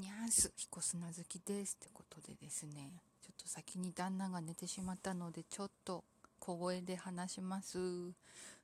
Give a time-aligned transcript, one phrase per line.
[0.00, 2.90] にゃーす、彦砂好きですってことでですね、
[3.20, 6.04] ちょっと先に旦那が寝てしまったので、ちょっと
[6.38, 7.76] 小声で話します。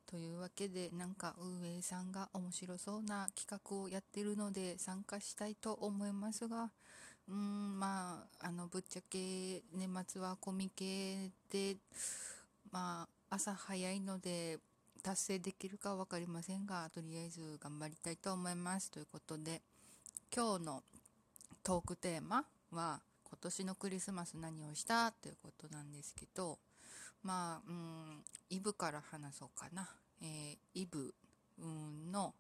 [0.06, 6.70] というわけで、なんか運営さんが面白そうな企画をやってるので参加したいと思いますが、
[7.28, 11.76] うーん、まあ、あの、ぶっちゃけ年末はコミケで、
[12.72, 14.58] まあ、朝早いので、
[15.02, 18.90] 達成できるか分かりませんが、とりあえず頑張りたいと思います。
[18.90, 19.60] ということで、
[20.34, 20.82] 今日の
[21.66, 26.58] トークテーマは今年のクリスマス何をしたということなんですけど
[27.24, 29.88] まあうんイブから話そうかな、
[30.22, 31.12] えー、イブ
[32.12, 32.34] の、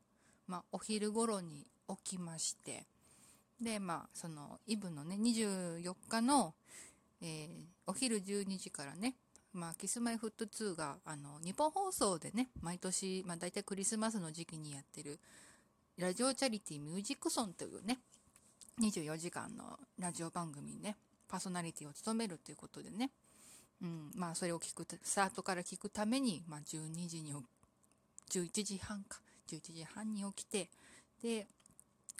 [0.46, 1.66] まあ、お昼頃に
[2.04, 2.84] 起きまして。
[3.60, 6.54] でまあそのイブのね24日の、
[7.20, 7.48] えー、
[7.86, 9.16] お昼12時からね
[9.52, 15.18] まあ、キスマイフット2があの日本放送でね毎年、まあ、大体クリスマスの時期にやってる
[15.96, 17.98] ラジオチャリティミュージックソンというね
[18.80, 20.96] 24時間のラジオ番組にね、
[21.28, 23.10] パーソナリティを務めるということでね、
[23.82, 27.32] うん、まあそれを聞く、スタートから聞くために、まあ12時に、
[28.30, 30.68] 11時半か、11時半に起きて、
[31.22, 31.46] で、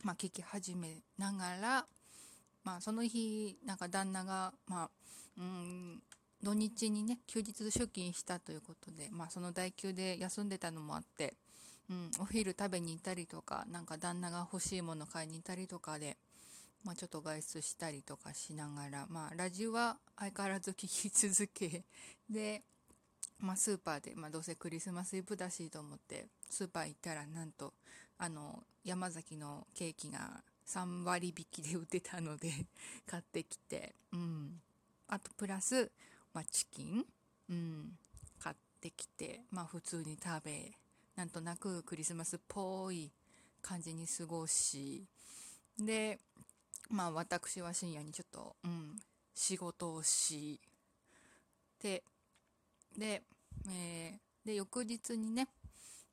[0.02, 1.86] まあ聞き始めながら、
[2.64, 4.90] まあその日、なんか旦那が、まあ、
[5.38, 6.02] うん、
[6.42, 11.34] 土日にね、休日出勤したということで、まあその代休で休んでたのもあって、
[11.90, 16.16] うん、お昼食べに行ったりとか、なんか旦那が欲しいもの買いに行ったりとかで、
[16.86, 21.82] まあ、ちょっと外出したりとかしながら、まあ、ラジオは相変わらず聞き続け、
[22.30, 22.62] で、
[23.40, 27.74] まあ、スーパーで、まあ、どうせクリスマスイブだしと思って、スーパー行ったら、なんと、
[28.18, 32.52] あの、山崎のケーキが3割引きで売ってたので
[33.04, 34.62] 買ってきて、うん。
[35.08, 35.90] あと、プラス、
[36.32, 37.04] まあ、チキン、
[37.48, 37.98] うん、
[38.38, 40.72] 買ってきて、まあ、普通に食べ、
[41.16, 43.10] なんとなくクリスマスっぽい
[43.60, 45.04] 感じに過ごし、
[45.78, 46.20] で、
[46.88, 48.96] まあ私は深夜にちょっと、うん、
[49.34, 50.60] 仕事をし、
[51.82, 52.02] で、
[52.96, 53.22] で、
[53.68, 55.48] えー、で、翌日にね、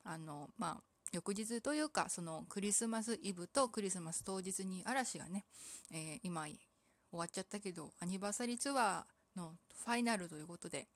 [0.04, 5.46] あの、まあ、翌日というか、そのクリスマスイブとクリスマス当日に嵐がね、
[5.92, 6.58] えー、今終
[7.12, 9.54] わっちゃったけど、アニバーサリーツアーの
[9.86, 10.88] ファイナルということで、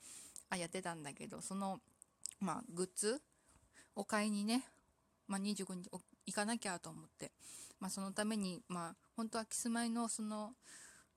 [0.49, 1.79] あ、やってたんだけど、その、
[2.39, 3.21] まあ、グッズ
[3.95, 4.63] を買いにね、
[5.27, 5.89] まあ、25日
[6.25, 7.31] 行かなきゃと思って、
[7.79, 10.53] まあ、そのために、まあ、本当はキスマイのその、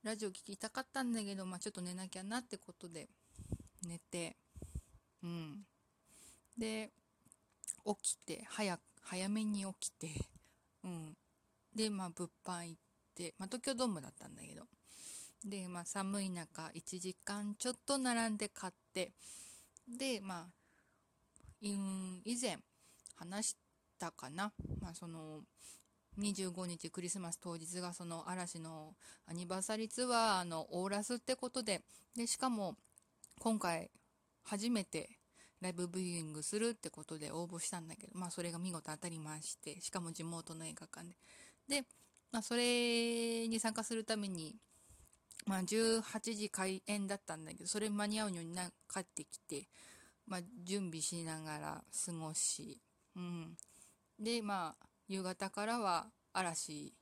[0.02, 3.08] ラジオ聞きたかったんだけど、まあ、ちょっと寝なきゃなってことで、
[3.86, 4.36] 寝て、
[5.22, 5.66] うん。
[6.56, 6.90] で、
[7.84, 10.10] 起きて、早、早めに起きて、
[10.84, 11.16] うん。
[11.74, 12.80] で、まあ、物販行っ
[13.14, 14.64] て、まあ、東京ドームだったんだけど、
[15.44, 19.12] で、まあ、寒い中、1時間ちょっと並んで買って、
[19.88, 20.52] で、まあ、
[21.62, 22.58] 以前
[23.16, 23.56] 話し
[23.98, 25.42] たかな、まあ、その、
[26.18, 28.94] 25日クリスマス当日がその嵐の
[29.26, 31.82] アニバーサリーツアーのオーラスってことで、
[32.16, 32.76] で、しかも
[33.38, 33.90] 今回
[34.42, 35.10] 初めて
[35.60, 41.16] ライブビューイングするってことで応募したんだけど、まあそれが見事当たりまして、しかも地元の映画館で。
[41.80, 41.86] で、
[42.32, 44.56] まあそれに参加するために、
[45.46, 49.68] まあ18時開演だったんだけど、それ間に合うようにな帰ってきて、
[50.26, 52.80] まあ準備しながら過ごし、
[53.16, 53.56] うん。
[54.18, 56.94] で、まあ夕方からは嵐、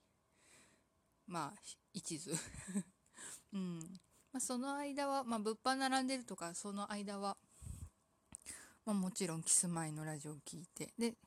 [1.26, 1.60] まあ、
[1.92, 2.30] 一途。
[3.52, 3.80] うん。
[4.32, 7.36] まあ、その間は、まあ、物販並んでるとか、その間は、
[8.86, 11.18] まあ、もちろんキスマイのラジオを聞いて、で、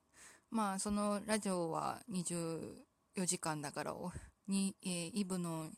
[0.49, 3.95] まあ、そのラジオは24時間だから、
[4.47, 5.69] に、えー、イブの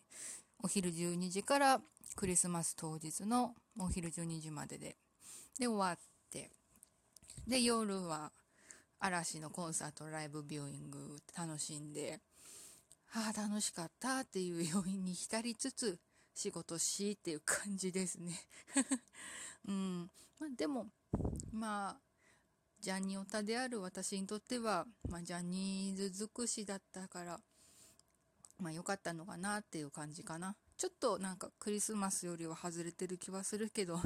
[0.59, 1.81] お昼12時から
[2.15, 4.95] クリスマス当日のお昼12時までで、
[5.59, 5.99] で、終わっ
[6.29, 6.49] て、
[7.45, 8.31] で、夜は、
[9.05, 12.21] 嵐のコンサートライブビューイング楽しんで、
[13.13, 15.99] ああ、楽しかったっていう要因に浸りつつ、
[16.33, 18.39] 仕事しっていう感じですね。
[19.67, 20.11] うん。
[20.39, 20.87] まあ、でも、
[21.51, 22.01] まあ、
[22.79, 27.41] ジャニオタである私にとっては、まあ、ジャニーズ尽くしだったから、
[28.57, 30.55] まあ、良かったのかなっていう感じかな。
[30.77, 34.01] ちょっとなんかクリスマスよりは外れてる気はするけどっ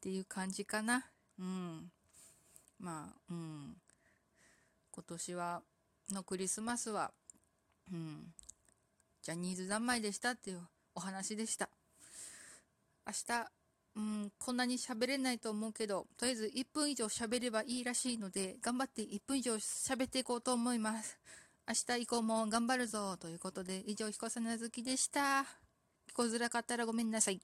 [0.00, 1.10] ていう感じかな。
[1.38, 1.92] うん。
[2.78, 3.76] まあ、うん。
[4.98, 5.62] 今年は、
[6.10, 7.12] のクリスマスは、
[7.92, 8.34] うん、
[9.22, 10.60] ジャニーズ三昧でしたっていう
[10.92, 11.68] お話でした。
[13.06, 13.50] 明日、
[13.94, 21.16] うん、こんなに喋れないと思うけど、とりあえず1分以上喋ればいいらしいので、頑張って1分以上喋っていこうと思います。
[21.68, 25.42] 明日以降も頑張るぞということで、以上、彦さなずきでした。
[26.10, 27.40] 聞こづらかったらごめんなさい。